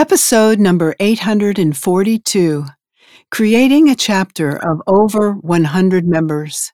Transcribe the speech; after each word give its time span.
Episode 0.00 0.58
number 0.58 0.96
842 0.98 2.64
Creating 3.30 3.90
a 3.90 3.94
Chapter 3.94 4.56
of 4.56 4.80
Over 4.86 5.34
100 5.34 6.08
Members. 6.08 6.72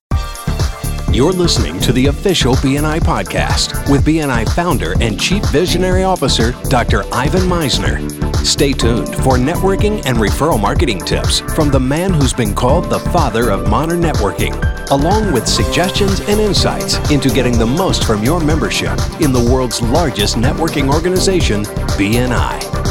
You're 1.11 1.33
listening 1.33 1.81
to 1.81 1.93
the 1.93 2.07
official 2.07 2.55
BNI 2.55 3.01
podcast 3.01 3.91
with 3.91 4.05
BNI 4.05 4.49
founder 4.55 4.95
and 5.01 5.21
chief 5.21 5.45
visionary 5.47 6.05
officer, 6.05 6.53
Dr. 6.69 7.03
Ivan 7.13 7.49
Misner. 7.49 7.99
Stay 8.47 8.73
tuned 8.73 9.09
for 9.09 9.39
networking 9.39 10.07
and 10.07 10.19
referral 10.19 10.61
marketing 10.61 11.01
tips 11.01 11.41
from 11.41 11.69
the 11.71 11.81
man 11.81 12.15
who's 12.15 12.33
been 12.33 12.55
called 12.55 12.89
the 12.89 13.01
father 13.11 13.51
of 13.51 13.69
modern 13.69 14.01
networking, 14.01 14.55
along 14.93 15.33
with 15.33 15.49
suggestions 15.49 16.21
and 16.21 16.39
insights 16.39 16.99
into 17.11 17.29
getting 17.29 17.59
the 17.59 17.67
most 17.67 18.05
from 18.05 18.23
your 18.23 18.39
membership 18.39 18.97
in 19.21 19.33
the 19.33 19.49
world's 19.51 19.83
largest 19.83 20.37
networking 20.37 20.95
organization, 20.95 21.65
BNI. 21.99 22.86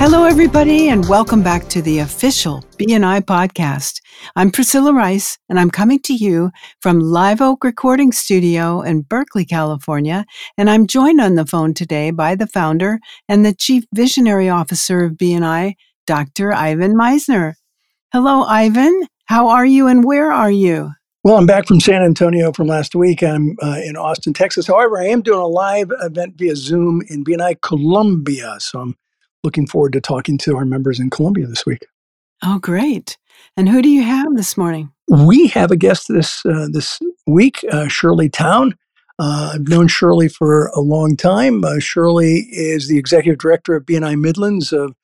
Hello, 0.00 0.24
everybody, 0.24 0.88
and 0.88 1.06
welcome 1.10 1.42
back 1.42 1.68
to 1.68 1.82
the 1.82 1.98
official 1.98 2.64
BNI 2.78 3.20
podcast. 3.20 4.00
I'm 4.34 4.50
Priscilla 4.50 4.94
Rice, 4.94 5.36
and 5.50 5.60
I'm 5.60 5.70
coming 5.70 5.98
to 6.04 6.14
you 6.14 6.52
from 6.80 7.00
Live 7.00 7.42
Oak 7.42 7.64
Recording 7.64 8.10
Studio 8.10 8.80
in 8.80 9.02
Berkeley, 9.02 9.44
California. 9.44 10.24
And 10.56 10.70
I'm 10.70 10.86
joined 10.86 11.20
on 11.20 11.34
the 11.34 11.44
phone 11.44 11.74
today 11.74 12.12
by 12.12 12.34
the 12.34 12.46
founder 12.46 12.98
and 13.28 13.44
the 13.44 13.52
chief 13.52 13.84
visionary 13.92 14.48
officer 14.48 15.04
of 15.04 15.18
BNI, 15.18 15.74
Dr. 16.06 16.54
Ivan 16.54 16.94
Misner. 16.94 17.56
Hello, 18.10 18.44
Ivan. 18.44 19.02
How 19.26 19.48
are 19.48 19.66
you, 19.66 19.86
and 19.86 20.02
where 20.02 20.32
are 20.32 20.50
you? 20.50 20.92
Well, 21.24 21.36
I'm 21.36 21.44
back 21.44 21.66
from 21.66 21.78
San 21.78 22.02
Antonio 22.02 22.52
from 22.52 22.68
last 22.68 22.94
week. 22.94 23.22
I'm 23.22 23.54
uh, 23.62 23.76
in 23.84 23.98
Austin, 23.98 24.32
Texas. 24.32 24.66
However, 24.66 24.98
I 24.98 25.08
am 25.08 25.20
doing 25.20 25.40
a 25.40 25.46
live 25.46 25.92
event 26.00 26.36
via 26.38 26.56
Zoom 26.56 27.02
in 27.10 27.22
BNI 27.22 27.60
Columbia. 27.60 28.56
So 28.60 28.80
I'm 28.80 28.96
looking 29.42 29.66
forward 29.66 29.92
to 29.94 30.00
talking 30.00 30.38
to 30.38 30.56
our 30.56 30.64
members 30.64 31.00
in 31.00 31.10
Columbia 31.10 31.46
this 31.46 31.66
week. 31.66 31.86
Oh, 32.42 32.58
great. 32.58 33.18
And 33.56 33.68
who 33.68 33.82
do 33.82 33.88
you 33.88 34.02
have 34.02 34.36
this 34.36 34.56
morning? 34.56 34.92
We 35.08 35.48
have 35.48 35.70
a 35.70 35.76
guest 35.76 36.06
this 36.08 36.44
uh, 36.46 36.68
this 36.70 36.98
week, 37.26 37.64
uh, 37.70 37.88
Shirley 37.88 38.28
Towne. 38.28 38.74
Uh, 39.18 39.52
I've 39.54 39.68
known 39.68 39.88
Shirley 39.88 40.28
for 40.28 40.68
a 40.68 40.80
long 40.80 41.16
time. 41.16 41.62
Uh, 41.62 41.78
Shirley 41.78 42.46
is 42.50 42.88
the 42.88 42.96
executive 42.96 43.38
director 43.38 43.74
of 43.74 43.84
BNI 43.84 44.18
Midlands 44.18 44.72
of 44.72 44.94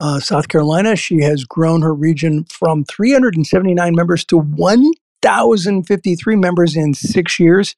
uh, 0.00 0.18
South 0.18 0.48
Carolina. 0.48 0.96
She 0.96 1.20
has 1.20 1.44
grown 1.44 1.82
her 1.82 1.94
region 1.94 2.44
from 2.44 2.84
379 2.84 3.94
members 3.94 4.24
to 4.26 4.38
1,053 4.38 6.36
members 6.36 6.74
in 6.76 6.92
six 6.92 7.38
years. 7.38 7.76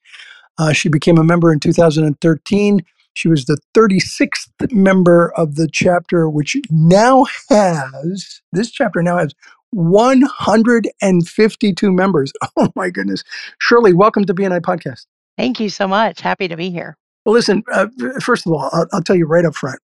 Uh, 0.56 0.72
she 0.72 0.88
became 0.88 1.18
a 1.18 1.24
member 1.24 1.52
in 1.52 1.60
2013. 1.60 2.82
She 3.14 3.28
was 3.28 3.46
the 3.46 3.56
36th 3.74 4.72
member 4.72 5.32
of 5.36 5.54
the 5.54 5.68
chapter, 5.72 6.28
which 6.28 6.56
now 6.68 7.24
has, 7.48 8.42
this 8.52 8.70
chapter 8.70 9.02
now 9.02 9.16
has 9.18 9.34
152 9.70 11.92
members. 11.92 12.32
Oh 12.56 12.68
my 12.76 12.88
goodness. 12.90 13.24
Shirley, 13.60 13.92
welcome 13.92 14.24
to 14.26 14.34
BNI 14.34 14.60
Podcast. 14.60 15.06
Thank 15.36 15.58
you 15.58 15.68
so 15.68 15.88
much. 15.88 16.20
Happy 16.20 16.46
to 16.46 16.56
be 16.56 16.70
here. 16.70 16.96
Well, 17.24 17.34
listen, 17.34 17.64
uh, 17.72 17.88
first 18.20 18.46
of 18.46 18.52
all, 18.52 18.70
I'll, 18.72 18.86
I'll, 18.92 19.02
tell 19.02 19.16
you 19.16 19.26
right 19.26 19.44
up 19.44 19.56
front. 19.56 19.80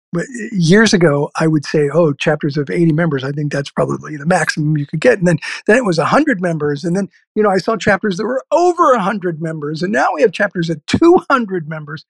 Years 0.50 0.92
ago, 0.94 1.30
I 1.38 1.46
would 1.46 1.64
say, 1.64 1.88
oh, 1.92 2.12
chapters 2.14 2.56
of 2.56 2.70
80 2.70 2.92
members, 2.92 3.22
I 3.22 3.30
think 3.30 3.52
that's 3.52 3.70
probably 3.70 4.16
the 4.16 4.26
maximum 4.26 4.76
you 4.76 4.86
could 4.86 5.00
get. 5.00 5.18
And 5.18 5.28
then, 5.28 5.38
then 5.66 5.76
it 5.76 5.84
was 5.84 5.98
100 5.98 6.40
members. 6.40 6.82
And 6.82 6.96
then, 6.96 7.08
you 7.34 7.42
know, 7.42 7.50
I 7.50 7.58
saw 7.58 7.76
chapters 7.76 8.16
that 8.16 8.24
were 8.24 8.42
over 8.50 8.92
100 8.92 9.42
members. 9.42 9.82
And 9.82 9.92
now 9.92 10.08
we 10.14 10.22
have 10.22 10.32
chapters 10.32 10.70
at 10.70 10.84
200 10.86 11.68
members. 11.68 12.06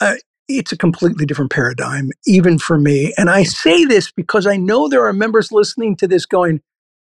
Uh, 0.00 0.14
it's 0.48 0.72
a 0.72 0.76
completely 0.76 1.26
different 1.26 1.50
paradigm, 1.50 2.10
even 2.26 2.58
for 2.58 2.78
me. 2.78 3.12
And 3.18 3.30
I 3.30 3.44
say 3.44 3.84
this 3.84 4.10
because 4.12 4.46
I 4.46 4.56
know 4.56 4.88
there 4.88 5.06
are 5.06 5.12
members 5.12 5.52
listening 5.52 5.96
to 5.96 6.08
this 6.08 6.26
going, 6.26 6.60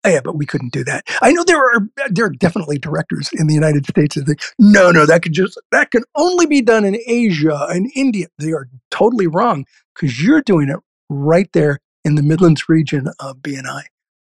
oh, 0.06 0.10
yeah, 0.10 0.22
but 0.24 0.36
we 0.38 0.46
couldn't 0.46 0.74
do 0.74 0.84
that. 0.86 1.06
I 1.22 1.32
know 1.32 1.44
there 1.44 1.60
are 1.60 1.88
there 2.10 2.26
are 2.26 2.30
definitely 2.32 2.78
directors 2.80 3.30
in 3.34 3.48
the 3.48 3.54
United 3.54 3.86
States 3.86 4.16
that 4.16 4.26
think, 4.26 4.42
no, 4.60 4.92
no, 4.92 5.06
that 5.06 5.22
could 5.24 5.34
just 5.34 5.60
that 5.72 5.92
can 5.92 6.04
only 6.16 6.46
be 6.46 6.62
done 6.62 6.86
in 6.86 6.98
Asia 7.08 7.68
and 7.70 7.92
India. 7.96 8.28
They 8.40 8.52
are 8.52 8.68
totally 8.92 9.28
wrong 9.28 9.66
because 9.96 10.22
you're 10.22 10.42
doing 10.42 10.70
it 10.70 10.80
right 11.10 11.50
there 11.54 11.80
in 12.06 12.16
the 12.16 12.24
Midlands 12.24 12.70
region 12.70 13.10
of 13.20 13.38
BNI. 13.38 13.84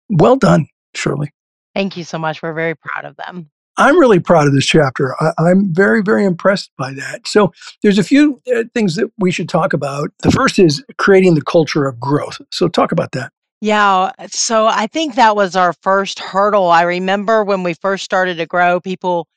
Well 0.09 0.37
done, 0.37 0.67
Shirley. 0.95 1.31
Thank 1.75 1.97
you 1.97 2.03
so 2.03 2.19
much. 2.19 2.41
We're 2.41 2.53
very 2.53 2.75
proud 2.75 3.05
of 3.05 3.15
them. 3.17 3.49
I'm 3.77 3.97
really 3.99 4.19
proud 4.19 4.47
of 4.47 4.53
this 4.53 4.65
chapter. 4.65 5.15
I, 5.21 5.49
am 5.49 5.73
very, 5.73 6.01
very 6.01 6.25
impressed 6.25 6.71
by 6.77 6.93
that. 6.93 7.27
So, 7.27 7.51
there's 7.81 7.97
a 7.97 8.03
few 8.03 8.41
uh, 8.55 8.63
things 8.73 8.95
that 8.95 9.11
we 9.17 9.31
should 9.31 9.49
talk 9.49 9.73
about. 9.73 10.11
The 10.21 10.31
first 10.31 10.59
is 10.59 10.83
creating 10.97 11.35
the 11.35 11.41
culture 11.41 11.85
of 11.85 11.99
growth. 11.99 12.39
So, 12.51 12.67
talk 12.67 12.91
about 12.91 13.13
that. 13.13 13.31
Yeah. 13.61 14.11
So, 14.27 14.67
I 14.67 14.87
think 14.87 15.15
that 15.15 15.35
was 15.35 15.55
our 15.55 15.73
first 15.81 16.19
hurdle. 16.19 16.69
I 16.69 16.83
remember 16.83 17.43
when 17.43 17.63
we 17.63 17.73
first 17.73 18.03
started 18.03 18.37
to 18.37 18.45
grow, 18.45 18.79
people 18.79 19.27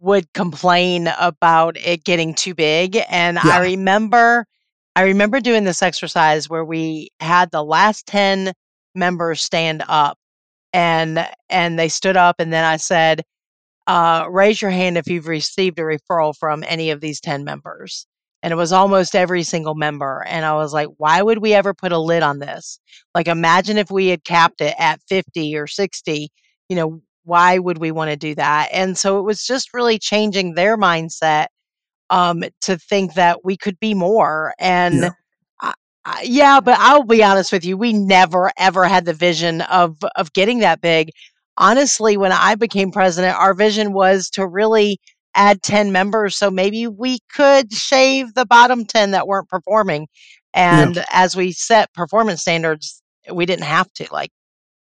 would 0.00 0.32
complain 0.32 1.08
about 1.18 1.76
it 1.76 2.04
getting 2.04 2.34
too 2.34 2.54
big. 2.54 2.98
And 3.08 3.38
yeah. 3.44 3.56
I 3.56 3.60
remember. 3.60 4.46
I 4.94 5.04
remember 5.04 5.40
doing 5.40 5.64
this 5.64 5.80
exercise 5.80 6.50
where 6.50 6.66
we 6.66 7.08
had 7.18 7.50
the 7.50 7.64
last 7.64 8.06
10 8.08 8.52
members 8.94 9.40
stand 9.40 9.82
up 9.88 10.18
and 10.74 11.26
and 11.48 11.78
they 11.78 11.88
stood 11.88 12.16
up 12.16 12.36
and 12.38 12.52
then 12.52 12.64
I 12.64 12.76
said 12.76 13.22
uh, 13.86 14.26
raise 14.30 14.62
your 14.62 14.70
hand 14.70 14.96
if 14.96 15.06
you've 15.06 15.26
received 15.26 15.78
a 15.78 15.82
referral 15.82 16.34
from 16.38 16.64
any 16.66 16.90
of 16.90 17.00
these 17.00 17.20
10 17.20 17.44
members. 17.44 18.06
And 18.42 18.52
it 18.52 18.56
was 18.56 18.72
almost 18.72 19.14
every 19.14 19.44
single 19.44 19.74
member. 19.74 20.24
And 20.26 20.44
I 20.44 20.54
was 20.54 20.72
like, 20.72 20.88
why 20.96 21.22
would 21.22 21.38
we 21.38 21.54
ever 21.54 21.74
put 21.74 21.92
a 21.92 21.98
lid 21.98 22.22
on 22.24 22.40
this? 22.40 22.80
Like, 23.14 23.28
imagine 23.28 23.78
if 23.78 23.90
we 23.90 24.08
had 24.08 24.24
capped 24.24 24.60
it 24.60 24.74
at 24.78 25.00
50 25.08 25.56
or 25.56 25.68
60, 25.68 26.28
you 26.68 26.76
know, 26.76 27.00
why 27.24 27.58
would 27.58 27.78
we 27.78 27.92
want 27.92 28.10
to 28.10 28.16
do 28.16 28.34
that? 28.34 28.68
And 28.72 28.98
so 28.98 29.18
it 29.18 29.22
was 29.22 29.44
just 29.44 29.72
really 29.72 29.98
changing 29.98 30.54
their 30.54 30.76
mindset 30.76 31.46
um, 32.10 32.44
to 32.62 32.76
think 32.78 33.14
that 33.14 33.44
we 33.44 33.56
could 33.56 33.78
be 33.80 33.94
more. 33.94 34.54
And 34.58 34.96
yeah. 34.96 35.10
I, 35.60 35.74
I, 36.04 36.22
yeah, 36.24 36.60
but 36.60 36.78
I'll 36.78 37.04
be 37.04 37.22
honest 37.22 37.52
with 37.52 37.64
you, 37.64 37.76
we 37.76 37.92
never 37.92 38.50
ever 38.58 38.84
had 38.84 39.04
the 39.04 39.14
vision 39.14 39.62
of 39.62 39.96
of 40.16 40.32
getting 40.32 40.58
that 40.60 40.80
big 40.80 41.10
honestly, 41.62 42.16
when 42.16 42.32
I 42.32 42.56
became 42.56 42.90
president, 42.90 43.38
our 43.38 43.54
vision 43.54 43.92
was 43.92 44.28
to 44.30 44.46
really 44.46 44.98
add 45.34 45.62
10 45.62 45.92
members. 45.92 46.36
So 46.36 46.50
maybe 46.50 46.88
we 46.88 47.20
could 47.34 47.72
shave 47.72 48.34
the 48.34 48.44
bottom 48.44 48.84
10 48.84 49.12
that 49.12 49.28
weren't 49.28 49.48
performing. 49.48 50.08
And 50.52 50.96
yeah. 50.96 51.04
as 51.10 51.36
we 51.36 51.52
set 51.52 51.94
performance 51.94 52.42
standards, 52.42 53.00
we 53.32 53.46
didn't 53.46 53.64
have 53.64 53.90
to. 53.94 54.06
Like 54.10 54.30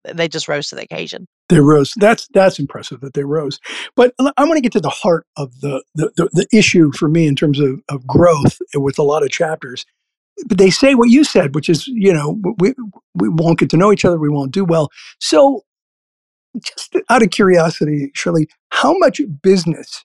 they 0.04 0.26
just 0.26 0.48
rose 0.48 0.68
to 0.68 0.74
the 0.74 0.82
occasion. 0.82 1.26
They 1.50 1.60
rose. 1.60 1.92
That's 1.96 2.26
that's 2.32 2.58
impressive 2.58 3.00
that 3.00 3.14
they 3.14 3.24
rose. 3.24 3.60
But 3.94 4.14
I 4.18 4.44
want 4.44 4.56
to 4.56 4.62
get 4.62 4.72
to 4.72 4.80
the 4.80 4.88
heart 4.88 5.26
of 5.36 5.60
the 5.60 5.84
the, 5.94 6.10
the, 6.16 6.28
the 6.32 6.47
issue 6.56 6.91
for 6.92 7.08
me 7.08 7.26
in 7.26 7.36
terms 7.36 7.60
of, 7.60 7.80
of 7.88 8.06
growth 8.06 8.58
with 8.74 8.98
a 8.98 9.02
lot 9.02 9.22
of 9.22 9.30
chapters. 9.30 9.84
But 10.47 10.58
they 10.58 10.70
say 10.70 10.94
what 10.94 11.10
you 11.10 11.22
said, 11.22 11.54
which 11.54 11.68
is, 11.68 11.86
you 11.86 12.12
know, 12.12 12.41
we 12.58 12.74
we 13.14 13.28
won't 13.28 13.58
get 13.58 13.68
to 13.70 13.76
know 13.76 13.92
each 13.92 14.04
other, 14.04 14.18
we 14.18 14.30
won't 14.30 14.52
do 14.52 14.64
well. 14.64 14.91
So 15.20 15.64
just 16.62 16.97
out 17.09 17.22
of 17.22 17.31
curiosity, 17.31 18.11
Shirley, 18.15 18.49
how 18.71 18.97
much 18.99 19.21
business 19.43 20.05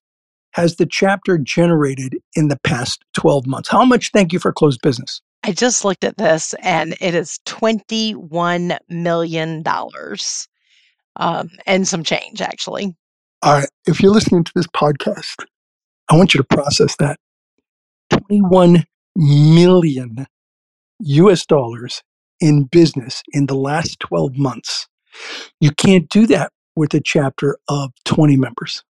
has 0.52 0.78
the 0.78 0.86
chapter 0.86 1.38
generated 1.38 2.18
in 2.36 2.48
the 2.48 2.58
past 2.64 3.04
12 3.14 3.46
months? 3.46 3.70
How 3.70 3.84
much, 3.84 4.12
thank 4.12 4.32
you 4.32 4.40
for 4.40 4.54
closed 4.54 4.82
business? 4.82 5.22
I 5.44 5.52
just 5.52 5.86
looked 5.86 6.04
at 6.04 6.18
this 6.18 6.56
and 6.62 6.96
it 7.02 7.14
is 7.14 7.40
$21 7.46 8.78
million 8.90 9.64
um, 11.18 11.50
and 11.66 11.88
some 11.88 12.04
change, 12.04 12.42
actually. 12.42 12.96
All 13.44 13.54
right. 13.54 13.70
If 13.86 14.02
you're 14.02 14.12
listening 14.12 14.44
to 14.44 14.52
this 14.56 14.68
podcast, 14.68 15.46
I 16.10 16.16
want 16.16 16.34
you 16.34 16.40
to 16.40 16.44
process 16.56 16.96
that 16.98 17.20
21 18.28 18.86
million 19.16 20.26
US 21.00 21.46
dollars 21.46 22.02
in 22.40 22.64
business 22.64 23.22
in 23.34 23.46
the 23.46 23.56
last 23.56 24.00
12 24.00 24.38
months. 24.38 24.88
You 25.62 25.72
can't 25.72 26.10
do 26.10 26.28
that 26.28 26.52
with 26.76 26.94
a 26.96 27.02
chapter 27.02 27.58
of 27.70 27.92
20 28.06 28.38
members. 28.38 28.84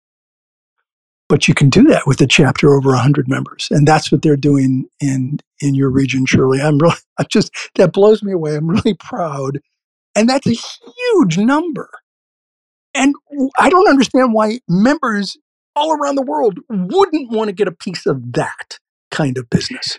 But 1.29 1.47
you 1.47 1.55
can 1.55 1.69
do 1.69 1.83
that 1.85 2.07
with 2.07 2.21
a 2.21 2.27
chapter 2.27 2.75
over 2.75 2.91
100 2.91 3.27
members. 3.29 3.67
And 3.71 3.87
that's 3.87 4.11
what 4.11 4.21
they're 4.21 4.37
doing 4.37 4.85
in, 5.01 5.39
in 5.61 5.75
your 5.75 5.89
region, 5.89 6.25
Shirley. 6.25 6.61
I'm 6.61 6.77
really, 6.79 6.95
I'm 7.19 7.27
just, 7.29 7.51
that 7.75 7.93
blows 7.93 8.23
me 8.23 8.33
away. 8.33 8.55
I'm 8.55 8.69
really 8.69 8.95
proud. 8.95 9.59
And 10.15 10.29
that's 10.29 10.47
a 10.47 10.53
huge 10.55 11.37
number. 11.37 11.89
And 12.95 13.15
I 13.59 13.69
don't 13.69 13.89
understand 13.89 14.33
why 14.33 14.59
members 14.67 15.37
all 15.75 15.93
around 15.97 16.15
the 16.15 16.23
world 16.23 16.59
wouldn't 16.69 17.31
want 17.31 17.49
to 17.49 17.53
get 17.53 17.67
a 17.67 17.71
piece 17.71 18.05
of 18.05 18.33
that 18.33 18.79
kind 19.11 19.37
of 19.37 19.49
business. 19.49 19.97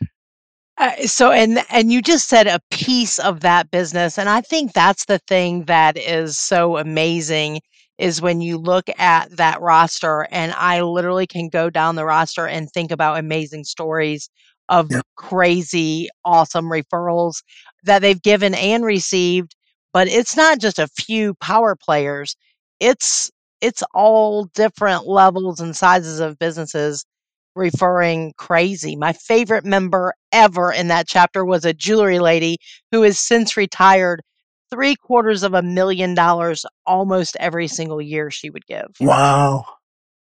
Uh, 0.77 1.07
so 1.07 1.31
and 1.31 1.65
and 1.71 1.93
you 1.93 2.03
just 2.03 2.29
said 2.29 2.49
a 2.49 2.61
piece 2.71 3.21
of 3.21 3.41
that 3.41 3.71
business 3.71 4.19
and 4.19 4.29
I 4.29 4.41
think 4.41 4.73
that's 4.73 5.05
the 5.05 5.21
thing 5.21 5.65
that 5.67 5.97
is 5.97 6.37
so 6.37 6.79
amazing 6.79 7.61
is 7.99 8.21
when 8.21 8.41
you 8.41 8.59
look 8.59 8.89
at 8.99 9.31
that 9.37 9.61
roster 9.61 10.27
and 10.33 10.53
I 10.55 10.81
literally 10.83 11.27
can 11.29 11.49
go 11.49 11.71
down 11.71 11.95
the 11.95 12.05
roster 12.05 12.47
and 12.47 12.69
think 12.71 12.91
about 12.91 13.19
amazing 13.19 13.65
stories 13.65 14.29
of 14.69 14.89
yeah. 14.91 15.01
crazy 15.17 16.09
awesome 16.25 16.67
referrals 16.67 17.43
that 17.85 18.01
they've 18.01 18.21
given 18.21 18.55
and 18.55 18.85
received, 18.85 19.55
but 19.93 20.09
it's 20.09 20.37
not 20.37 20.59
just 20.59 20.79
a 20.79 20.89
few 20.89 21.35
power 21.35 21.77
players. 21.77 22.37
It's 22.81 23.31
it's 23.61 23.83
all 23.95 24.47
different 24.55 25.07
levels 25.07 25.61
and 25.61 25.77
sizes 25.77 26.21
of 26.21 26.39
businesses 26.39 27.05
referring 27.55 28.33
crazy. 28.37 28.97
My 28.97 29.13
favorite 29.13 29.65
member 29.65 30.15
ever 30.33 30.73
in 30.73 30.89
that 30.89 31.07
chapter 31.07 31.45
was 31.45 31.65
a 31.65 31.75
jewelry 31.75 32.19
lady 32.19 32.59
who 32.93 33.03
has 33.03 33.19
since 33.19 33.57
retired 33.57 34.23
three 34.71 34.97
quarters 34.97 35.43
of 35.43 35.55
a 35.55 35.63
million 35.63 36.15
dollars 36.15 36.67
almost 36.87 37.37
every 37.39 37.69
single 37.69 38.01
year 38.01 38.31
she 38.31 38.51
would 38.51 38.67
give. 38.67 38.89
Wow. 39.01 39.67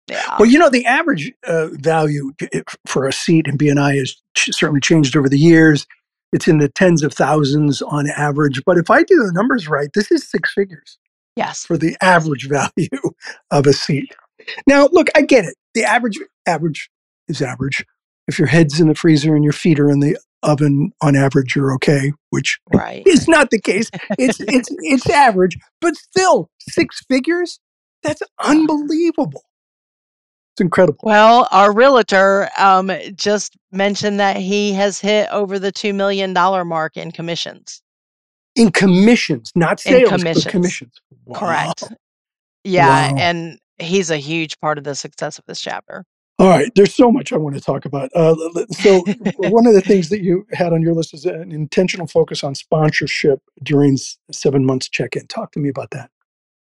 Yeah. 0.08 0.36
Well, 0.38 0.48
you 0.48 0.58
know, 0.58 0.68
the 0.68 0.84
average 0.84 1.32
uh, 1.46 1.68
value 1.72 2.32
for 2.86 3.06
a 3.06 3.12
seat 3.12 3.46
in 3.46 3.56
BNI 3.56 3.98
has 3.98 4.16
certainly 4.36 4.80
changed 4.80 5.16
over 5.16 5.28
the 5.28 5.38
years. 5.38 5.86
It's 6.32 6.48
in 6.48 6.58
the 6.58 6.68
tens 6.68 7.02
of 7.02 7.12
thousands 7.12 7.82
on 7.82 8.08
average. 8.08 8.62
But 8.64 8.78
if 8.78 8.90
I 8.90 9.02
do 9.02 9.16
the 9.16 9.32
numbers 9.32 9.68
right, 9.68 9.88
this 9.94 10.10
is 10.10 10.28
six 10.28 10.52
figures. 10.52 10.98
Yes. 11.36 11.64
For 11.64 11.78
the 11.78 11.96
average 12.02 12.48
value 12.48 13.14
of 13.50 13.66
a 13.66 13.72
seat. 13.72 14.14
Now, 14.66 14.88
look, 14.92 15.08
I 15.14 15.22
get 15.22 15.44
it. 15.44 15.54
The 15.74 15.84
average 15.84 16.18
average 16.46 16.90
is 17.32 17.42
average. 17.42 17.84
If 18.28 18.38
your 18.38 18.48
head's 18.48 18.80
in 18.80 18.88
the 18.88 18.94
freezer 18.94 19.34
and 19.34 19.42
your 19.42 19.52
feet 19.52 19.80
are 19.80 19.90
in 19.90 20.00
the 20.00 20.16
oven, 20.42 20.92
on 21.00 21.16
average, 21.16 21.56
you're 21.56 21.72
okay, 21.74 22.12
which 22.30 22.58
right. 22.72 23.02
is 23.06 23.26
not 23.26 23.50
the 23.50 23.60
case. 23.60 23.90
It's 24.18 24.38
it's 24.40 24.68
it's 24.80 25.10
average, 25.10 25.56
but 25.80 25.96
still 25.96 26.50
six 26.60 27.02
figures. 27.08 27.58
That's 28.02 28.22
unbelievable. 28.40 29.42
It's 30.54 30.60
incredible. 30.60 30.98
Well, 31.02 31.48
our 31.50 31.72
realtor 31.72 32.50
um, 32.58 32.92
just 33.14 33.56
mentioned 33.70 34.20
that 34.20 34.36
he 34.36 34.72
has 34.74 35.00
hit 35.00 35.28
over 35.30 35.58
the 35.58 35.72
$2 35.72 35.94
million 35.94 36.34
mark 36.34 36.98
in 36.98 37.10
commissions. 37.10 37.80
In 38.54 38.70
commissions, 38.70 39.50
not 39.54 39.80
sales, 39.80 40.02
in 40.02 40.18
commissions. 40.18 40.46
commissions. 40.46 41.00
Wow. 41.24 41.38
Correct. 41.38 41.84
Yeah. 42.64 43.12
Wow. 43.12 43.16
And 43.18 43.58
he's 43.78 44.10
a 44.10 44.18
huge 44.18 44.60
part 44.60 44.76
of 44.76 44.84
the 44.84 44.94
success 44.94 45.38
of 45.38 45.44
this 45.46 45.60
chapter. 45.60 46.04
All 46.38 46.48
right, 46.48 46.72
there's 46.74 46.94
so 46.94 47.12
much 47.12 47.32
I 47.32 47.36
want 47.36 47.54
to 47.54 47.60
talk 47.60 47.84
about. 47.84 48.10
Uh, 48.14 48.34
so, 48.72 49.04
one 49.36 49.66
of 49.66 49.74
the 49.74 49.82
things 49.82 50.08
that 50.08 50.22
you 50.22 50.46
had 50.52 50.72
on 50.72 50.82
your 50.82 50.94
list 50.94 51.14
is 51.14 51.24
an 51.24 51.52
intentional 51.52 52.06
focus 52.06 52.42
on 52.42 52.54
sponsorship 52.54 53.40
during 53.62 53.96
seven 54.30 54.64
months 54.64 54.88
check 54.88 55.14
in. 55.14 55.26
Talk 55.26 55.52
to 55.52 55.60
me 55.60 55.68
about 55.68 55.90
that. 55.90 56.10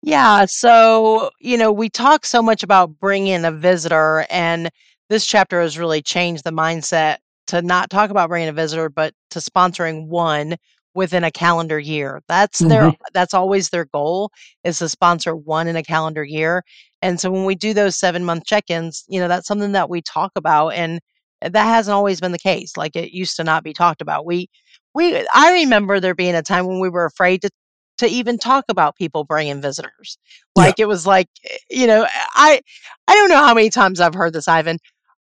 Yeah. 0.03 0.45
So, 0.45 1.29
you 1.39 1.57
know, 1.57 1.71
we 1.71 1.89
talk 1.89 2.25
so 2.25 2.41
much 2.41 2.63
about 2.63 2.99
bringing 2.99 3.45
a 3.45 3.51
visitor, 3.51 4.25
and 4.29 4.69
this 5.09 5.25
chapter 5.25 5.61
has 5.61 5.77
really 5.77 6.01
changed 6.01 6.43
the 6.43 6.51
mindset 6.51 7.17
to 7.47 7.61
not 7.61 7.89
talk 7.89 8.09
about 8.09 8.29
bringing 8.29 8.49
a 8.49 8.53
visitor, 8.53 8.89
but 8.89 9.13
to 9.31 9.39
sponsoring 9.39 10.07
one 10.07 10.57
within 10.93 11.23
a 11.23 11.31
calendar 11.31 11.79
year. 11.79 12.21
That's 12.27 12.59
their 12.59 12.83
mm-hmm. 12.83 13.03
that's 13.13 13.33
always 13.33 13.69
their 13.69 13.85
goal 13.85 14.31
is 14.63 14.79
to 14.79 14.89
sponsor 14.89 15.35
one 15.35 15.67
in 15.67 15.75
a 15.75 15.83
calendar 15.83 16.23
year. 16.23 16.63
And 17.01 17.19
so 17.19 17.31
when 17.31 17.45
we 17.45 17.55
do 17.55 17.73
those 17.73 17.97
7-month 17.97 18.45
check-ins, 18.45 19.05
you 19.07 19.19
know, 19.19 19.27
that's 19.27 19.47
something 19.47 19.71
that 19.71 19.89
we 19.89 20.01
talk 20.01 20.31
about 20.35 20.69
and 20.69 20.99
that 21.41 21.63
hasn't 21.63 21.95
always 21.95 22.21
been 22.21 22.31
the 22.31 22.37
case. 22.37 22.77
Like 22.77 22.95
it 22.95 23.11
used 23.11 23.35
to 23.37 23.43
not 23.43 23.63
be 23.63 23.73
talked 23.73 24.01
about. 24.01 24.25
We 24.25 24.49
we 24.93 25.25
I 25.33 25.53
remember 25.53 25.99
there 25.99 26.15
being 26.15 26.35
a 26.35 26.41
time 26.41 26.67
when 26.67 26.79
we 26.79 26.89
were 26.89 27.05
afraid 27.05 27.41
to 27.41 27.49
to 27.97 28.07
even 28.07 28.37
talk 28.37 28.65
about 28.69 28.95
people 28.95 29.23
bringing 29.23 29.61
visitors. 29.61 30.17
Like 30.55 30.75
yeah. 30.77 30.83
it 30.83 30.87
was 30.87 31.07
like, 31.07 31.27
eh, 31.49 31.57
you 31.69 31.87
know, 31.87 32.05
I 32.33 32.61
I 33.07 33.15
don't 33.15 33.29
know 33.29 33.37
how 33.37 33.53
many 33.53 33.69
times 33.69 33.99
I've 33.99 34.13
heard 34.13 34.33
this, 34.33 34.47
Ivan. 34.47 34.77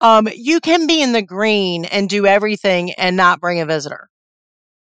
Um, 0.02 0.28
you 0.36 0.60
can 0.60 0.88
be 0.88 1.02
in 1.02 1.14
the 1.14 1.22
green 1.22 1.86
and 1.86 2.10
do 2.10 2.26
everything 2.26 2.92
and 2.94 3.16
not 3.16 3.40
bring 3.40 3.62
a 3.62 3.66
visitor. 3.66 4.10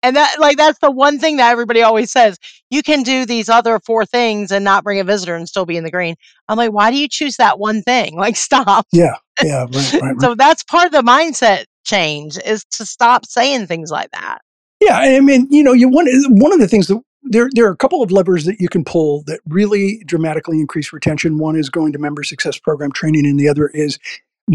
And 0.01 0.15
that 0.15 0.39
like 0.39 0.57
that's 0.57 0.79
the 0.79 0.91
one 0.91 1.19
thing 1.19 1.37
that 1.37 1.51
everybody 1.51 1.81
always 1.81 2.11
says. 2.11 2.37
You 2.69 2.83
can 2.83 3.03
do 3.03 3.25
these 3.25 3.49
other 3.49 3.79
four 3.79 4.05
things 4.05 4.51
and 4.51 4.63
not 4.63 4.83
bring 4.83 4.99
a 4.99 5.03
visitor 5.03 5.35
and 5.35 5.47
still 5.47 5.65
be 5.65 5.75
in 5.75 5.83
the 5.83 5.91
green. 5.91 6.15
I'm 6.47 6.57
like, 6.57 6.71
why 6.71 6.91
do 6.91 6.97
you 6.97 7.07
choose 7.07 7.37
that 7.37 7.59
one 7.59 7.81
thing? 7.81 8.17
Like 8.29 8.35
stop. 8.35 8.85
Yeah. 8.91 9.15
Yeah. 9.41 9.61
Right, 9.61 9.93
right, 9.93 10.01
right. 10.01 10.21
so 10.21 10.35
that's 10.35 10.61
part 10.63 10.85
of 10.85 10.91
the 10.91 11.01
mindset 11.01 11.65
change 11.85 12.37
is 12.45 12.65
to 12.71 12.85
stop 12.85 13.25
saying 13.25 13.67
things 13.67 13.91
like 13.91 14.11
that. 14.11 14.39
Yeah, 14.81 14.97
I 14.97 15.19
mean, 15.19 15.47
you 15.49 15.63
know, 15.63 15.73
you 15.73 15.89
one 15.89 16.07
eh, 16.07 16.21
one 16.29 16.53
of 16.53 16.59
the 16.59 16.67
things 16.67 16.87
that 16.87 17.01
there, 17.23 17.49
there 17.53 17.65
are 17.65 17.71
a 17.71 17.77
couple 17.77 18.01
of 18.01 18.11
levers 18.11 18.45
that 18.45 18.59
you 18.59 18.69
can 18.69 18.83
pull 18.83 19.23
that 19.23 19.41
really 19.47 20.01
dramatically 20.05 20.59
increase 20.59 20.93
retention. 20.93 21.37
One 21.37 21.55
is 21.55 21.69
going 21.69 21.91
to 21.93 21.99
member 21.99 22.23
success 22.23 22.57
program 22.57 22.91
training, 22.91 23.25
and 23.25 23.39
the 23.39 23.49
other 23.49 23.67
is 23.67 23.99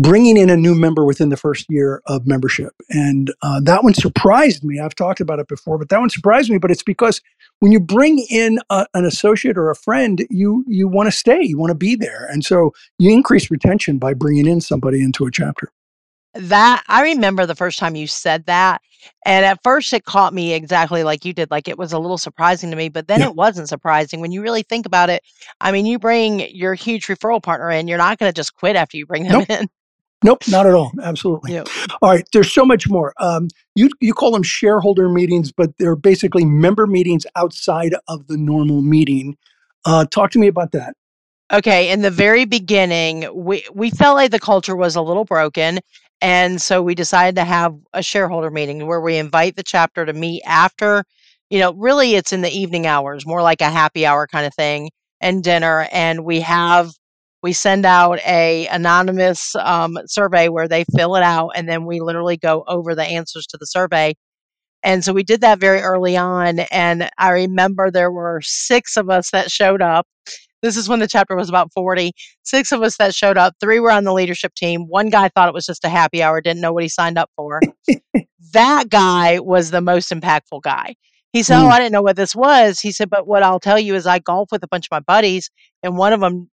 bringing 0.02 0.36
in 0.36 0.50
a 0.50 0.56
new 0.56 0.74
member 0.74 1.04
within 1.04 1.28
the 1.28 1.36
first 1.36 1.66
year 1.68 2.02
of 2.06 2.26
membership. 2.26 2.72
And 2.90 3.32
uh, 3.42 3.60
that 3.64 3.84
one 3.84 3.94
surprised 3.94 4.64
me. 4.64 4.80
I've 4.80 4.94
talked 4.94 5.20
about 5.20 5.38
it 5.38 5.48
before, 5.48 5.78
but 5.78 5.88
that 5.90 6.00
one 6.00 6.10
surprised 6.10 6.50
me. 6.50 6.58
But 6.58 6.70
it's 6.70 6.82
because 6.82 7.20
when 7.60 7.72
you 7.72 7.80
bring 7.80 8.24
in 8.30 8.58
a, 8.70 8.86
an 8.94 9.04
associate 9.04 9.56
or 9.56 9.70
a 9.70 9.76
friend, 9.76 10.26
you 10.30 10.64
you 10.66 10.88
want 10.88 11.06
to 11.06 11.12
stay, 11.12 11.42
you 11.42 11.58
want 11.58 11.70
to 11.70 11.76
be 11.76 11.94
there, 11.94 12.26
and 12.30 12.44
so 12.44 12.72
you 12.98 13.12
increase 13.12 13.50
retention 13.50 13.98
by 13.98 14.14
bringing 14.14 14.46
in 14.46 14.60
somebody 14.60 15.02
into 15.02 15.26
a 15.26 15.30
chapter. 15.30 15.70
That 16.34 16.82
I 16.88 17.02
remember 17.02 17.46
the 17.46 17.54
first 17.54 17.78
time 17.78 17.94
you 17.94 18.08
said 18.08 18.46
that. 18.46 18.80
And 19.24 19.44
at 19.44 19.60
first 19.62 19.92
it 19.92 20.04
caught 20.04 20.34
me 20.34 20.54
exactly 20.54 21.04
like 21.04 21.24
you 21.24 21.32
did. 21.32 21.50
Like 21.50 21.68
it 21.68 21.78
was 21.78 21.92
a 21.92 21.98
little 21.98 22.18
surprising 22.18 22.70
to 22.70 22.76
me, 22.76 22.88
but 22.88 23.06
then 23.06 23.20
yeah. 23.20 23.28
it 23.28 23.36
wasn't 23.36 23.68
surprising 23.68 24.20
when 24.20 24.32
you 24.32 24.42
really 24.42 24.62
think 24.62 24.86
about 24.86 25.10
it. 25.10 25.22
I 25.60 25.70
mean, 25.70 25.86
you 25.86 25.98
bring 25.98 26.40
your 26.50 26.74
huge 26.74 27.06
referral 27.06 27.42
partner 27.42 27.70
in, 27.70 27.86
you're 27.86 27.98
not 27.98 28.18
going 28.18 28.32
to 28.32 28.34
just 28.34 28.56
quit 28.56 28.76
after 28.76 28.96
you 28.96 29.06
bring 29.06 29.24
them 29.24 29.44
nope. 29.48 29.50
in. 29.50 29.68
Nope, 30.24 30.42
not 30.48 30.66
at 30.66 30.72
all. 30.72 30.90
Absolutely. 31.02 31.52
Yep. 31.52 31.68
All 32.00 32.10
right, 32.10 32.26
there's 32.32 32.50
so 32.50 32.64
much 32.64 32.88
more. 32.88 33.12
Um, 33.18 33.48
you 33.74 33.90
you 34.00 34.14
call 34.14 34.32
them 34.32 34.42
shareholder 34.42 35.08
meetings, 35.10 35.52
but 35.52 35.76
they're 35.78 35.96
basically 35.96 36.46
member 36.46 36.86
meetings 36.86 37.26
outside 37.36 37.94
of 38.08 38.26
the 38.26 38.38
normal 38.38 38.80
meeting. 38.80 39.36
Uh, 39.84 40.06
talk 40.06 40.30
to 40.30 40.38
me 40.38 40.46
about 40.46 40.72
that. 40.72 40.94
Okay, 41.52 41.90
in 41.90 42.00
the 42.00 42.10
very 42.10 42.46
beginning, 42.46 43.28
we 43.34 43.66
we 43.74 43.90
felt 43.90 44.16
like 44.16 44.30
the 44.30 44.40
culture 44.40 44.74
was 44.74 44.96
a 44.96 45.02
little 45.02 45.26
broken, 45.26 45.78
and 46.22 46.60
so 46.60 46.82
we 46.82 46.94
decided 46.94 47.36
to 47.36 47.44
have 47.44 47.76
a 47.92 48.02
shareholder 48.02 48.50
meeting 48.50 48.86
where 48.86 49.02
we 49.02 49.18
invite 49.18 49.56
the 49.56 49.62
chapter 49.62 50.06
to 50.06 50.14
meet 50.14 50.42
after, 50.46 51.04
you 51.50 51.58
know, 51.58 51.74
really 51.74 52.14
it's 52.14 52.32
in 52.32 52.40
the 52.40 52.50
evening 52.50 52.86
hours, 52.86 53.26
more 53.26 53.42
like 53.42 53.60
a 53.60 53.68
happy 53.68 54.06
hour 54.06 54.26
kind 54.26 54.46
of 54.46 54.54
thing, 54.54 54.90
and 55.20 55.44
dinner. 55.44 55.86
And 55.92 56.24
we 56.24 56.40
have 56.40 56.92
we 57.44 57.52
send 57.52 57.84
out 57.84 58.20
a 58.26 58.66
anonymous 58.68 59.54
um, 59.56 59.98
survey 60.06 60.48
where 60.48 60.66
they 60.66 60.82
fill 60.96 61.14
it 61.14 61.22
out, 61.22 61.50
and 61.54 61.68
then 61.68 61.84
we 61.84 62.00
literally 62.00 62.38
go 62.38 62.64
over 62.66 62.94
the 62.94 63.04
answers 63.04 63.46
to 63.48 63.58
the 63.58 63.66
survey. 63.66 64.14
And 64.82 65.04
so 65.04 65.12
we 65.12 65.24
did 65.24 65.42
that 65.42 65.60
very 65.60 65.80
early 65.80 66.16
on. 66.16 66.60
And 66.60 67.10
I 67.18 67.32
remember 67.32 67.90
there 67.90 68.10
were 68.10 68.40
six 68.42 68.96
of 68.96 69.10
us 69.10 69.30
that 69.32 69.50
showed 69.50 69.82
up 69.82 70.06
this 70.62 70.78
is 70.78 70.88
when 70.88 71.00
the 71.00 71.06
chapter 71.06 71.36
was 71.36 71.50
about 71.50 71.70
40. 71.74 72.12
Six 72.44 72.72
of 72.72 72.80
us 72.80 72.96
that 72.96 73.14
showed 73.14 73.36
up, 73.36 73.52
three 73.60 73.78
were 73.78 73.90
on 73.90 74.04
the 74.04 74.14
leadership 74.14 74.54
team. 74.54 74.86
One 74.88 75.10
guy 75.10 75.28
thought 75.28 75.48
it 75.48 75.54
was 75.54 75.66
just 75.66 75.84
a 75.84 75.90
happy 75.90 76.22
hour, 76.22 76.40
didn't 76.40 76.62
know 76.62 76.72
what 76.72 76.82
he 76.82 76.88
signed 76.88 77.18
up 77.18 77.30
for. 77.36 77.60
that 78.54 78.88
guy 78.88 79.38
was 79.40 79.70
the 79.70 79.82
most 79.82 80.10
impactful 80.10 80.62
guy. 80.62 80.94
He 81.34 81.42
said. 81.42 81.60
Oh, 81.60 81.68
I 81.68 81.78
didn't 81.78 81.92
know 81.92 82.00
what 82.00 82.16
this 82.16 82.34
was. 82.34 82.80
He 82.80 82.90
said, 82.90 83.10
But 83.10 83.26
what 83.26 83.42
I'll 83.42 83.60
tell 83.60 83.78
you 83.78 83.94
is 83.96 84.06
I 84.06 84.20
golf 84.20 84.48
with 84.50 84.62
a 84.62 84.68
bunch 84.68 84.86
of 84.86 84.92
my 84.92 85.00
buddies, 85.00 85.50
and 85.82 85.98
one 85.98 86.14
of 86.14 86.20
them 86.20 86.48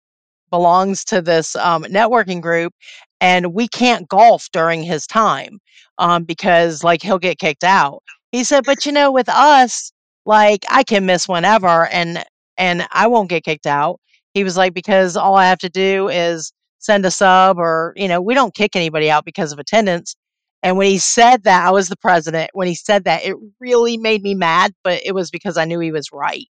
belongs 0.49 1.03
to 1.05 1.21
this 1.21 1.55
um, 1.55 1.83
networking 1.85 2.41
group, 2.41 2.73
and 3.21 3.53
we 3.53 3.67
can't 3.67 4.07
golf 4.09 4.47
during 4.51 4.83
his 4.83 5.05
time 5.07 5.59
um, 5.97 6.23
because, 6.23 6.83
like, 6.83 7.01
he'll 7.01 7.19
get 7.19 7.39
kicked 7.39 7.63
out. 7.63 8.01
He 8.31 8.43
said, 8.43 8.63
But 8.65 8.85
you 8.85 8.91
know, 8.91 9.11
with 9.11 9.29
us, 9.29 9.91
like, 10.25 10.65
I 10.69 10.83
can 10.83 11.05
miss 11.05 11.27
whenever. 11.27 11.87
And 11.87 12.23
and 12.57 12.87
I 12.91 13.07
won't 13.07 13.29
get 13.29 13.43
kicked 13.45 13.67
out. 13.67 13.99
He 14.33 14.43
was 14.43 14.57
like, 14.57 14.73
because 14.73 15.15
all 15.17 15.35
I 15.35 15.45
have 15.47 15.59
to 15.59 15.69
do 15.69 16.09
is 16.09 16.51
send 16.79 17.05
a 17.05 17.11
sub 17.11 17.57
or, 17.57 17.93
you 17.95 18.07
know, 18.07 18.21
we 18.21 18.33
don't 18.33 18.53
kick 18.53 18.75
anybody 18.75 19.09
out 19.09 19.25
because 19.25 19.51
of 19.51 19.59
attendance. 19.59 20.15
And 20.61 20.77
when 20.77 20.87
he 20.87 20.97
said 20.97 21.43
that, 21.45 21.65
I 21.65 21.71
was 21.71 21.87
the 21.89 21.95
president. 21.97 22.51
When 22.53 22.67
he 22.67 22.75
said 22.75 23.05
that, 23.05 23.23
it 23.23 23.35
really 23.61 23.97
made 23.97 24.21
me 24.23 24.35
mad, 24.35 24.73
but 24.83 25.01
it 25.05 25.13
was 25.13 25.31
because 25.31 25.57
I 25.57 25.65
knew 25.65 25.79
he 25.79 25.91
was 25.91 26.11
right. 26.11 26.45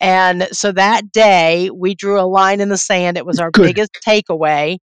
And 0.00 0.48
so 0.52 0.72
that 0.72 1.10
day, 1.12 1.70
we 1.70 1.94
drew 1.94 2.20
a 2.20 2.26
line 2.26 2.60
in 2.60 2.68
the 2.68 2.76
sand. 2.76 3.16
It 3.16 3.24
was 3.24 3.40
our 3.40 3.50
Good. 3.50 3.62
biggest 3.62 3.98
takeaway. 4.06 4.78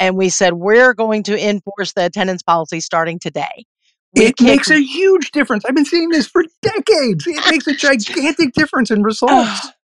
And 0.00 0.16
we 0.16 0.28
said, 0.28 0.54
we're 0.54 0.94
going 0.94 1.22
to 1.24 1.38
enforce 1.38 1.92
the 1.92 2.06
attendance 2.06 2.42
policy 2.42 2.80
starting 2.80 3.18
today. 3.18 3.64
We 4.16 4.26
it 4.26 4.40
makes 4.40 4.70
a 4.70 4.80
huge 4.80 5.32
difference. 5.32 5.64
I've 5.64 5.74
been 5.74 5.84
seeing 5.84 6.08
this 6.08 6.26
for 6.26 6.44
decades. 6.62 7.26
It 7.26 7.50
makes 7.50 7.66
a 7.66 7.74
gigantic 7.74 8.52
difference 8.52 8.90
in 8.90 9.02
results. 9.02 9.68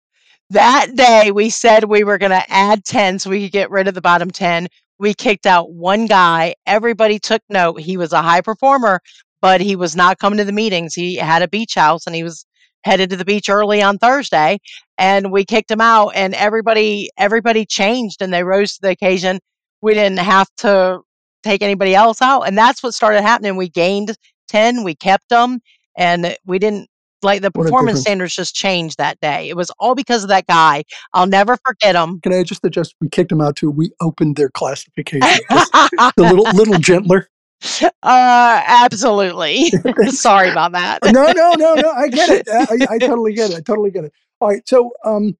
That 0.50 0.94
day, 0.94 1.30
we 1.30 1.50
said 1.50 1.84
we 1.84 2.04
were 2.04 2.16
going 2.16 2.30
to 2.30 2.42
add 2.50 2.82
10 2.82 3.18
so 3.18 3.28
we 3.28 3.42
could 3.42 3.52
get 3.52 3.70
rid 3.70 3.86
of 3.86 3.92
the 3.92 4.00
bottom 4.00 4.30
10. 4.30 4.68
We 4.98 5.12
kicked 5.12 5.44
out 5.44 5.72
one 5.72 6.06
guy. 6.06 6.54
Everybody 6.64 7.18
took 7.18 7.42
note. 7.50 7.80
He 7.82 7.98
was 7.98 8.14
a 8.14 8.22
high 8.22 8.40
performer, 8.40 9.02
but 9.42 9.60
he 9.60 9.76
was 9.76 9.94
not 9.94 10.18
coming 10.18 10.38
to 10.38 10.46
the 10.46 10.52
meetings. 10.52 10.94
He 10.94 11.16
had 11.16 11.42
a 11.42 11.48
beach 11.48 11.74
house 11.74 12.06
and 12.06 12.16
he 12.16 12.22
was 12.22 12.46
headed 12.88 13.10
to 13.10 13.16
the 13.16 13.24
beach 13.24 13.48
early 13.48 13.82
on 13.82 13.98
Thursday 13.98 14.58
and 14.96 15.30
we 15.30 15.44
kicked 15.44 15.70
him 15.70 15.80
out 15.80 16.10
and 16.14 16.34
everybody 16.34 17.10
everybody 17.16 17.64
changed 17.66 18.22
and 18.22 18.32
they 18.32 18.42
rose 18.42 18.74
to 18.74 18.80
the 18.82 18.90
occasion. 18.90 19.38
We 19.82 19.94
didn't 19.94 20.18
have 20.18 20.48
to 20.58 21.00
take 21.42 21.62
anybody 21.62 21.94
else 21.94 22.20
out 22.22 22.42
and 22.42 22.56
that's 22.56 22.82
what 22.82 22.94
started 22.94 23.22
happening. 23.22 23.56
We 23.56 23.68
gained 23.68 24.16
10, 24.48 24.82
we 24.84 24.94
kept 24.94 25.28
them 25.28 25.60
and 25.96 26.36
we 26.46 26.58
didn't 26.58 26.88
like 27.22 27.42
the 27.42 27.50
performance 27.50 28.00
standards 28.00 28.34
just 28.34 28.54
changed 28.54 28.98
that 28.98 29.20
day. 29.20 29.48
It 29.48 29.56
was 29.56 29.70
all 29.78 29.94
because 29.94 30.22
of 30.22 30.28
that 30.28 30.46
guy. 30.46 30.84
I'll 31.12 31.26
never 31.26 31.58
forget 31.66 31.94
him. 31.94 32.20
Can 32.20 32.32
I 32.32 32.42
just 32.42 32.64
adjust? 32.64 32.94
We 33.00 33.08
kicked 33.08 33.32
him 33.32 33.40
out 33.40 33.56
too. 33.56 33.70
We 33.70 33.90
opened 34.00 34.36
their 34.36 34.50
classification. 34.50 35.28
the 35.50 36.10
little 36.16 36.44
little 36.54 36.78
gentler. 36.78 37.28
Uh, 38.02 38.62
absolutely. 38.66 39.70
Sorry 40.06 40.50
about 40.50 40.72
that. 40.72 41.00
no, 41.04 41.32
no, 41.32 41.52
no, 41.58 41.74
no. 41.74 41.90
I 41.90 42.08
get 42.12 42.30
it. 42.30 42.48
I, 42.48 42.94
I, 42.94 42.98
totally 42.98 43.34
get 43.34 43.50
it. 43.50 43.56
I 43.56 43.60
totally 43.60 43.90
get 43.90 44.04
it. 44.04 44.12
All 44.40 44.48
right. 44.48 44.66
So, 44.66 44.92
um, 45.04 45.36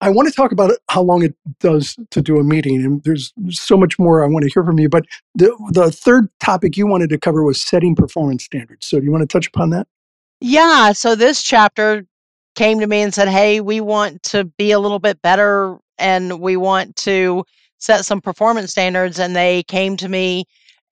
I 0.00 0.10
want 0.10 0.28
to 0.28 0.34
talk 0.34 0.52
about 0.52 0.70
how 0.90 1.02
long 1.02 1.24
it 1.24 1.34
does 1.60 1.96
to 2.10 2.20
do 2.20 2.38
a 2.38 2.44
meeting, 2.44 2.84
and 2.84 3.02
there's 3.04 3.32
so 3.48 3.76
much 3.76 3.98
more 3.98 4.22
I 4.22 4.28
want 4.28 4.44
to 4.44 4.50
hear 4.52 4.62
from 4.62 4.78
you. 4.78 4.88
But 4.88 5.06
the 5.34 5.56
the 5.70 5.90
third 5.90 6.28
topic 6.40 6.76
you 6.76 6.86
wanted 6.86 7.08
to 7.10 7.18
cover 7.18 7.42
was 7.42 7.60
setting 7.60 7.94
performance 7.94 8.44
standards. 8.44 8.86
So, 8.86 8.98
do 8.98 9.04
you 9.04 9.10
want 9.10 9.22
to 9.22 9.26
touch 9.26 9.46
upon 9.46 9.70
that? 9.70 9.86
Yeah. 10.40 10.92
So 10.92 11.14
this 11.14 11.42
chapter 11.42 12.04
came 12.54 12.80
to 12.80 12.86
me 12.86 13.00
and 13.00 13.14
said, 13.14 13.28
"Hey, 13.28 13.60
we 13.60 13.80
want 13.80 14.22
to 14.24 14.44
be 14.44 14.72
a 14.72 14.78
little 14.78 14.98
bit 14.98 15.22
better, 15.22 15.78
and 15.98 16.38
we 16.38 16.56
want 16.56 16.96
to 16.96 17.44
set 17.78 18.04
some 18.04 18.20
performance 18.20 18.72
standards." 18.72 19.18
And 19.18 19.34
they 19.34 19.62
came 19.64 19.96
to 19.96 20.08
me 20.08 20.44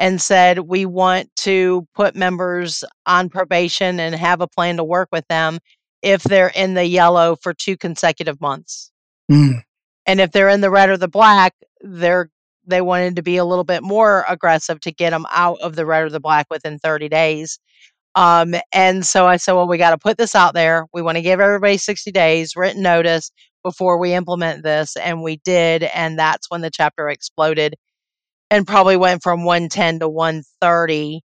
and 0.03 0.21
said, 0.21 0.59
We 0.59 0.85
want 0.85 1.31
to 1.37 1.87
put 1.95 2.17
members 2.17 2.83
on 3.07 3.29
probation 3.31 4.01
and 4.01 4.17
have 4.17 4.41
a 4.41 4.49
plan 4.49 4.77
to 4.79 4.85
work 4.85 5.09
with 5.13 5.27
them 5.29 5.61
if 6.03 6.25
they're 6.25 6.51
in 6.57 6.75
the 6.75 6.85
yellow 6.85 7.37
for 7.37 7.55
two 7.55 7.77
consecutive 7.77 8.41
months. 8.41 8.91
Mm. 9.31 9.63
And 10.05 10.21
if 10.21 10.33
they're 10.33 10.49
in 10.49 10.61
the 10.61 10.71
red 10.71 10.91
or 10.91 10.97
the 10.97 11.07
black, 11.07 11.55
they're 11.81 12.29
they 12.67 12.81
wanted 12.81 13.15
to 13.17 13.23
be 13.23 13.37
a 13.37 13.45
little 13.45 13.65
bit 13.65 13.85
more 13.85 14.25
aggressive 14.29 14.81
to 14.81 14.93
get 14.93 15.11
them 15.11 15.25
out 15.31 15.61
of 15.61 15.77
the 15.77 15.87
red 15.87 16.05
or 16.05 16.11
the 16.11 16.21
black 16.21 16.47
within 16.51 16.81
30 16.81 17.09
days. 17.09 17.59
Um, 18.15 18.55
and 18.73 19.07
so 19.07 19.27
I 19.27 19.37
said, 19.37 19.53
well, 19.53 19.67
we 19.67 19.79
got 19.79 19.91
to 19.91 19.99
put 19.99 20.17
this 20.17 20.35
out 20.35 20.55
there. 20.55 20.87
We 20.93 21.03
want 21.03 21.17
to 21.17 21.23
give 21.23 21.41
everybody 21.41 21.77
60 21.77 22.13
days 22.13 22.55
written 22.55 22.83
notice 22.83 23.33
before 23.65 23.99
we 23.99 24.13
implement 24.13 24.63
this. 24.63 24.97
And 24.97 25.23
we 25.23 25.39
did. 25.45 25.85
And 25.85 26.17
that's 26.17 26.51
when 26.51 26.61
the 26.61 26.71
chapter 26.71 27.09
exploded 27.09 27.75
and 28.53 28.67
probably 28.67 28.99
went 28.99 29.23
from 29.23 29.45
110 29.45 30.01
to 30.01 30.09
130. 30.11 31.23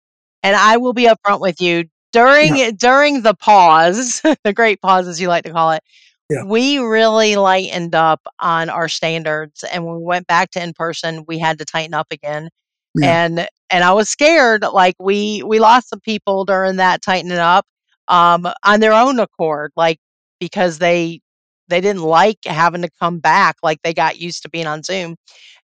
And 0.41 0.55
I 0.55 0.77
will 0.77 0.93
be 0.93 1.05
upfront 1.07 1.39
with 1.39 1.61
you 1.61 1.85
during 2.11 2.57
yeah. 2.57 2.71
during 2.75 3.21
the 3.21 3.35
pause, 3.35 4.21
the 4.43 4.53
great 4.53 4.81
pause 4.81 5.07
as 5.07 5.21
you 5.21 5.27
like 5.27 5.43
to 5.43 5.51
call 5.51 5.71
it. 5.71 5.83
Yeah. 6.31 6.43
We 6.45 6.79
really 6.79 7.35
lightened 7.35 7.93
up 7.93 8.21
on 8.39 8.69
our 8.69 8.89
standards 8.89 9.63
and 9.71 9.85
when 9.85 9.97
we 9.97 10.03
went 10.03 10.25
back 10.25 10.49
to 10.51 10.63
in 10.63 10.73
person, 10.73 11.23
we 11.27 11.37
had 11.37 11.59
to 11.59 11.65
tighten 11.65 11.93
up 11.93 12.07
again. 12.09 12.49
Yeah. 12.95 13.25
And 13.25 13.47
and 13.69 13.83
I 13.83 13.93
was 13.93 14.09
scared 14.09 14.63
like 14.63 14.95
we 14.99 15.43
we 15.43 15.59
lost 15.59 15.89
some 15.89 15.99
people 15.99 16.43
during 16.43 16.77
that 16.77 17.03
tightening 17.03 17.37
up 17.37 17.65
um 18.07 18.47
on 18.65 18.79
their 18.79 18.93
own 18.93 19.19
accord 19.19 19.71
like 19.75 19.99
because 20.39 20.79
they 20.79 21.21
they 21.67 21.81
didn't 21.81 22.01
like 22.01 22.39
having 22.45 22.81
to 22.81 22.89
come 22.99 23.19
back 23.19 23.57
like 23.61 23.79
they 23.83 23.93
got 23.93 24.19
used 24.19 24.41
to 24.41 24.49
being 24.49 24.67
on 24.67 24.81
Zoom. 24.81 25.15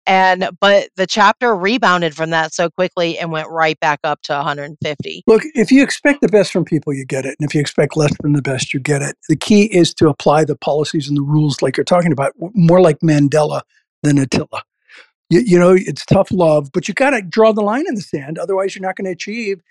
And 0.06 0.48
but 0.60 0.88
the 0.96 1.06
chapter 1.06 1.54
rebounded 1.54 2.14
from 2.14 2.30
that 2.30 2.52
so 2.52 2.68
quickly 2.68 3.18
and 3.18 3.30
went 3.30 3.48
right 3.48 3.78
back 3.80 4.00
up 4.02 4.20
to 4.22 4.32
150. 4.32 5.22
Look, 5.26 5.42
if 5.54 5.70
you 5.70 5.82
expect 5.82 6.20
the 6.20 6.28
best 6.28 6.52
from 6.52 6.64
people, 6.64 6.92
you 6.92 7.04
get 7.04 7.24
it. 7.24 7.36
And 7.38 7.48
if 7.48 7.54
you 7.54 7.60
expect 7.60 7.96
less 7.96 8.14
from 8.16 8.32
the 8.32 8.42
best, 8.42 8.74
you 8.74 8.80
get 8.80 9.02
it. 9.02 9.16
The 9.28 9.36
key 9.36 9.64
is 9.64 9.94
to 9.94 10.08
apply 10.08 10.44
the 10.44 10.56
policies 10.56 11.08
and 11.08 11.16
the 11.16 11.22
rules 11.22 11.62
like 11.62 11.76
you're 11.76 11.84
talking 11.84 12.12
about, 12.12 12.32
more 12.54 12.80
like 12.80 12.98
Mandela 12.98 13.62
than 14.02 14.18
Attila. 14.18 14.64
You, 15.30 15.40
you 15.46 15.58
know, 15.58 15.74
it's 15.78 16.04
tough 16.04 16.32
love, 16.32 16.70
but 16.72 16.88
you 16.88 16.94
got 16.94 17.10
to 17.10 17.22
draw 17.22 17.52
the 17.52 17.62
line 17.62 17.84
in 17.86 17.94
the 17.94 18.02
sand. 18.02 18.38
Otherwise, 18.38 18.74
you're 18.74 18.86
not 18.86 18.96
going 18.96 19.06
to 19.06 19.12
achieve 19.12 19.62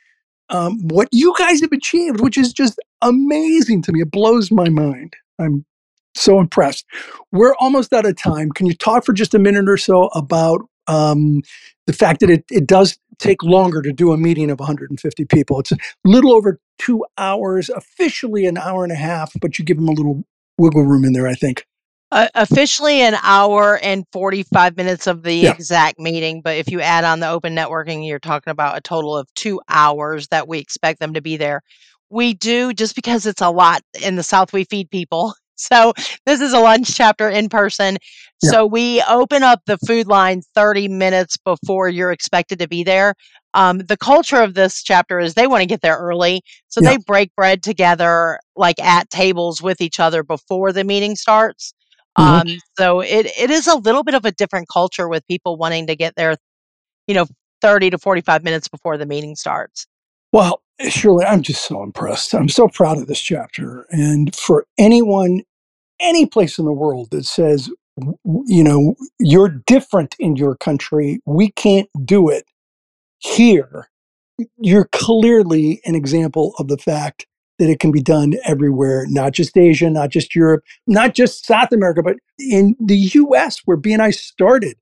um, 0.49 0.79
what 0.87 1.07
you 1.11 1.33
guys 1.37 1.61
have 1.61 1.71
achieved, 1.71 2.21
which 2.21 2.37
is 2.37 2.53
just 2.53 2.79
amazing 3.01 3.81
to 3.83 3.91
me. 3.91 4.01
It 4.01 4.11
blows 4.11 4.51
my 4.51 4.69
mind. 4.69 5.15
I'm 5.39 5.65
so 6.15 6.39
impressed. 6.39 6.85
We're 7.31 7.55
almost 7.55 7.93
out 7.93 8.05
of 8.05 8.15
time. 8.17 8.51
Can 8.51 8.65
you 8.65 8.73
talk 8.73 9.05
for 9.05 9.13
just 9.13 9.33
a 9.33 9.39
minute 9.39 9.69
or 9.69 9.77
so 9.77 10.05
about 10.07 10.61
um, 10.87 11.41
the 11.87 11.93
fact 11.93 12.19
that 12.21 12.29
it, 12.29 12.45
it 12.49 12.67
does 12.67 12.97
take 13.19 13.43
longer 13.43 13.81
to 13.81 13.93
do 13.93 14.11
a 14.11 14.17
meeting 14.17 14.49
of 14.49 14.59
150 14.59 15.25
people? 15.25 15.59
It's 15.59 15.71
a 15.71 15.77
little 16.05 16.33
over 16.33 16.59
two 16.79 17.05
hours, 17.17 17.69
officially 17.69 18.45
an 18.45 18.57
hour 18.57 18.83
and 18.83 18.91
a 18.91 18.95
half, 18.95 19.31
but 19.41 19.57
you 19.59 19.65
give 19.65 19.77
them 19.77 19.87
a 19.87 19.93
little 19.93 20.23
wiggle 20.57 20.83
room 20.83 21.05
in 21.05 21.13
there, 21.13 21.27
I 21.27 21.33
think. 21.33 21.65
Uh, 22.13 22.27
officially 22.35 22.99
an 23.01 23.15
hour 23.23 23.79
and 23.81 24.03
45 24.11 24.75
minutes 24.75 25.07
of 25.07 25.23
the 25.23 25.33
yeah. 25.33 25.51
exact 25.51 25.97
meeting 25.97 26.41
but 26.41 26.57
if 26.57 26.69
you 26.69 26.81
add 26.81 27.05
on 27.05 27.21
the 27.21 27.29
open 27.29 27.55
networking 27.55 28.05
you're 28.05 28.19
talking 28.19 28.51
about 28.51 28.77
a 28.77 28.81
total 28.81 29.15
of 29.15 29.33
two 29.33 29.61
hours 29.69 30.27
that 30.27 30.45
we 30.45 30.59
expect 30.59 30.99
them 30.99 31.13
to 31.13 31.21
be 31.21 31.37
there 31.37 31.61
we 32.09 32.33
do 32.33 32.73
just 32.73 32.95
because 32.95 33.25
it's 33.25 33.39
a 33.39 33.49
lot 33.49 33.81
in 34.03 34.17
the 34.17 34.23
south 34.23 34.51
we 34.51 34.65
feed 34.65 34.91
people 34.91 35.33
so 35.61 35.93
this 36.25 36.41
is 36.41 36.53
a 36.53 36.59
lunch 36.59 36.95
chapter 36.95 37.29
in 37.29 37.49
person. 37.49 37.97
Yeah. 38.41 38.51
So 38.51 38.65
we 38.65 39.01
open 39.03 39.43
up 39.43 39.61
the 39.65 39.77
food 39.85 40.07
line 40.07 40.41
30 40.55 40.87
minutes 40.87 41.37
before 41.37 41.89
you're 41.89 42.11
expected 42.11 42.59
to 42.59 42.67
be 42.67 42.83
there. 42.83 43.13
Um, 43.53 43.79
the 43.79 43.97
culture 43.97 44.41
of 44.41 44.53
this 44.53 44.81
chapter 44.81 45.19
is 45.19 45.33
they 45.33 45.47
want 45.47 45.61
to 45.61 45.67
get 45.67 45.81
there 45.81 45.97
early. 45.97 46.41
So 46.67 46.81
yeah. 46.81 46.91
they 46.91 46.97
break 46.97 47.35
bread 47.35 47.61
together, 47.61 48.39
like 48.55 48.79
at 48.79 49.09
tables 49.09 49.61
with 49.61 49.81
each 49.81 49.99
other 49.99 50.23
before 50.23 50.71
the 50.71 50.83
meeting 50.83 51.15
starts. 51.15 51.73
Mm-hmm. 52.17 52.49
Um, 52.49 52.57
so 52.77 53.01
it, 53.01 53.27
it 53.37 53.49
is 53.49 53.67
a 53.67 53.75
little 53.75 54.03
bit 54.03 54.15
of 54.15 54.25
a 54.25 54.31
different 54.31 54.67
culture 54.69 55.07
with 55.07 55.25
people 55.27 55.57
wanting 55.57 55.87
to 55.87 55.95
get 55.95 56.15
there, 56.15 56.35
you 57.07 57.13
know, 57.13 57.27
30 57.61 57.91
to 57.91 57.97
45 57.97 58.43
minutes 58.43 58.67
before 58.67 58.97
the 58.97 59.05
meeting 59.05 59.35
starts. 59.35 59.85
Well, 60.31 60.61
Shirley, 60.89 61.25
I'm 61.25 61.41
just 61.41 61.65
so 61.65 61.83
impressed. 61.83 62.33
I'm 62.33 62.49
so 62.49 62.67
proud 62.67 62.97
of 62.97 63.07
this 63.07 63.21
chapter. 63.21 63.85
And 63.91 64.35
for 64.35 64.65
anyone 64.77 65.41
any 66.01 66.25
place 66.25 66.57
in 66.57 66.65
the 66.65 66.73
world 66.73 67.09
that 67.11 67.25
says, 67.25 67.69
you 68.45 68.63
know, 68.63 68.95
you're 69.19 69.49
different 69.49 70.15
in 70.19 70.35
your 70.35 70.55
country, 70.55 71.21
we 71.25 71.51
can't 71.51 71.89
do 72.05 72.29
it 72.29 72.45
here, 73.19 73.89
you're 74.57 74.89
clearly 74.91 75.81
an 75.85 75.95
example 75.95 76.53
of 76.57 76.67
the 76.67 76.77
fact 76.77 77.27
that 77.59 77.69
it 77.69 77.79
can 77.79 77.91
be 77.91 78.01
done 78.01 78.33
everywhere, 78.45 79.05
not 79.07 79.33
just 79.33 79.55
Asia, 79.55 79.89
not 79.89 80.09
just 80.09 80.35
Europe, 80.35 80.63
not 80.87 81.13
just 81.13 81.45
South 81.45 81.71
America, 81.71 82.01
but 82.01 82.15
in 82.39 82.75
the 82.79 82.97
US 82.97 83.61
where 83.65 83.77
BNI 83.77 84.13
started. 84.13 84.77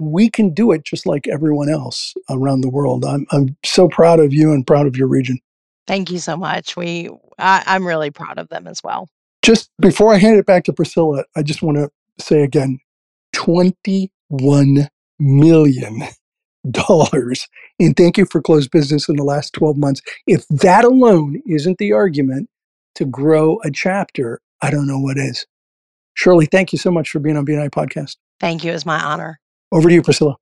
We 0.00 0.28
can 0.28 0.52
do 0.52 0.72
it 0.72 0.84
just 0.84 1.06
like 1.06 1.28
everyone 1.28 1.70
else 1.70 2.14
around 2.28 2.62
the 2.62 2.68
world. 2.68 3.04
I'm, 3.04 3.26
I'm 3.30 3.56
so 3.64 3.88
proud 3.88 4.18
of 4.18 4.34
you 4.34 4.52
and 4.52 4.66
proud 4.66 4.88
of 4.88 4.96
your 4.96 5.06
region. 5.06 5.38
Thank 5.86 6.10
you 6.10 6.18
so 6.18 6.36
much. 6.36 6.76
We, 6.76 7.10
I, 7.38 7.62
I'm 7.64 7.86
really 7.86 8.10
proud 8.10 8.38
of 8.38 8.48
them 8.48 8.66
as 8.66 8.82
well. 8.82 9.08
Just 9.44 9.70
before 9.78 10.14
I 10.14 10.16
hand 10.16 10.38
it 10.38 10.46
back 10.46 10.64
to 10.64 10.72
Priscilla, 10.72 11.24
I 11.36 11.42
just 11.42 11.60
want 11.60 11.76
to 11.76 11.90
say 12.18 12.42
again 12.42 12.78
21 13.34 14.88
million 15.18 16.02
dollars 16.70 17.46
and 17.78 17.94
thank 17.94 18.16
you 18.16 18.24
for 18.24 18.40
closed 18.40 18.70
business 18.70 19.06
in 19.06 19.16
the 19.16 19.22
last 19.22 19.52
12 19.52 19.76
months. 19.76 20.00
If 20.26 20.48
that 20.48 20.84
alone 20.84 21.42
isn't 21.46 21.76
the 21.76 21.92
argument 21.92 22.48
to 22.94 23.04
grow 23.04 23.58
a 23.64 23.70
chapter, 23.70 24.40
I 24.62 24.70
don't 24.70 24.86
know 24.86 24.98
what 24.98 25.18
is. 25.18 25.44
Shirley, 26.14 26.46
thank 26.46 26.72
you 26.72 26.78
so 26.78 26.90
much 26.90 27.10
for 27.10 27.18
being 27.18 27.36
on 27.36 27.44
BNI 27.44 27.68
Podcast. 27.68 28.16
Thank 28.40 28.64
you. 28.64 28.72
It's 28.72 28.86
my 28.86 29.02
honor. 29.02 29.40
Over 29.72 29.90
to 29.90 29.94
you, 29.94 30.02
Priscilla. 30.02 30.36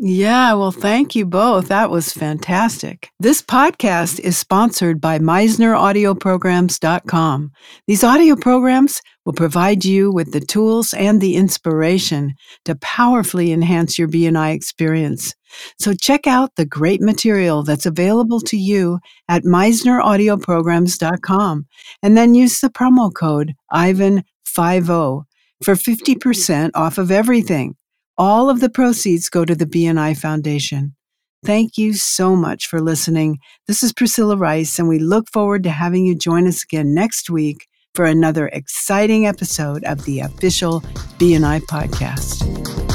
Yeah, 0.00 0.54
well, 0.54 0.70
thank 0.70 1.16
you 1.16 1.26
both. 1.26 1.66
That 1.68 1.90
was 1.90 2.12
fantastic. 2.12 3.10
This 3.18 3.42
podcast 3.42 4.20
is 4.20 4.38
sponsored 4.38 5.00
by 5.00 5.18
MisnerAudioprograms.com. 5.18 7.50
These 7.88 8.04
audio 8.04 8.36
programs 8.36 9.02
will 9.24 9.32
provide 9.32 9.84
you 9.84 10.12
with 10.12 10.30
the 10.30 10.38
tools 10.38 10.94
and 10.94 11.20
the 11.20 11.34
inspiration 11.34 12.34
to 12.64 12.76
powerfully 12.76 13.50
enhance 13.50 13.98
your 13.98 14.06
BNI 14.06 14.54
experience. 14.54 15.34
So 15.80 15.94
check 15.94 16.28
out 16.28 16.54
the 16.54 16.64
great 16.64 17.00
material 17.00 17.64
that's 17.64 17.84
available 17.84 18.38
to 18.42 18.56
you 18.56 19.00
at 19.28 19.42
MisnerAudioprograms.com 19.42 21.66
and 22.04 22.16
then 22.16 22.36
use 22.36 22.60
the 22.60 22.70
promo 22.70 23.12
code 23.12 23.54
IVAN50 23.72 25.24
for 25.64 25.74
50% 25.74 26.70
off 26.74 26.98
of 26.98 27.10
everything. 27.10 27.74
All 28.20 28.50
of 28.50 28.58
the 28.58 28.68
proceeds 28.68 29.30
go 29.30 29.44
to 29.44 29.54
the 29.54 29.64
BNI 29.64 30.18
Foundation. 30.18 30.96
Thank 31.44 31.78
you 31.78 31.94
so 31.94 32.34
much 32.34 32.66
for 32.66 32.80
listening. 32.80 33.38
This 33.68 33.84
is 33.84 33.92
Priscilla 33.92 34.36
Rice, 34.36 34.80
and 34.80 34.88
we 34.88 34.98
look 34.98 35.30
forward 35.30 35.62
to 35.62 35.70
having 35.70 36.04
you 36.04 36.16
join 36.16 36.48
us 36.48 36.64
again 36.64 36.92
next 36.92 37.30
week 37.30 37.68
for 37.94 38.04
another 38.06 38.48
exciting 38.48 39.24
episode 39.24 39.84
of 39.84 40.04
the 40.04 40.18
official 40.18 40.80
BNI 41.20 41.60
podcast. 41.70 42.87